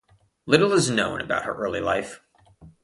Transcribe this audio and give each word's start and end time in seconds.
Little 0.47 0.71
is 0.73 0.89
known 0.89 1.21
about 1.21 1.45
her 1.45 1.53
early 1.53 1.79
life. 1.79 2.21